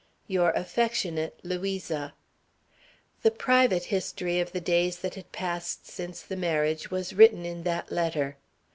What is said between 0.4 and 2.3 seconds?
affectionate LOUISA."